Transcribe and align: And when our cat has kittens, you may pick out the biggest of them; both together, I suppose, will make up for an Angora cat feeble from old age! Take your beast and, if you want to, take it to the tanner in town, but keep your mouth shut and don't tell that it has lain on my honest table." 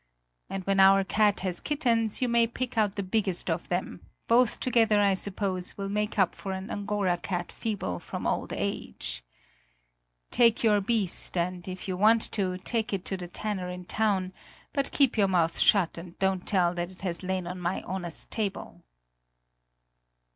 And 0.49 0.63
when 0.63 0.79
our 0.79 1.03
cat 1.03 1.41
has 1.41 1.59
kittens, 1.61 2.23
you 2.23 2.27
may 2.27 2.47
pick 2.47 2.75
out 2.75 2.95
the 2.95 3.03
biggest 3.03 3.51
of 3.51 3.67
them; 3.67 4.01
both 4.27 4.59
together, 4.59 4.99
I 4.99 5.13
suppose, 5.13 5.77
will 5.77 5.89
make 5.89 6.17
up 6.17 6.33
for 6.33 6.53
an 6.53 6.71
Angora 6.71 7.17
cat 7.17 7.51
feeble 7.51 7.99
from 7.99 8.25
old 8.25 8.51
age! 8.51 9.23
Take 10.31 10.63
your 10.63 10.81
beast 10.81 11.37
and, 11.37 11.67
if 11.67 11.87
you 11.87 11.95
want 11.95 12.31
to, 12.31 12.57
take 12.57 12.91
it 12.93 13.05
to 13.05 13.15
the 13.17 13.27
tanner 13.27 13.69
in 13.69 13.85
town, 13.85 14.33
but 14.73 14.91
keep 14.91 15.19
your 15.19 15.27
mouth 15.27 15.59
shut 15.59 15.99
and 15.99 16.17
don't 16.17 16.47
tell 16.47 16.73
that 16.73 16.89
it 16.89 17.01
has 17.01 17.21
lain 17.21 17.45
on 17.45 17.59
my 17.59 17.83
honest 17.83 18.31
table." 18.31 18.83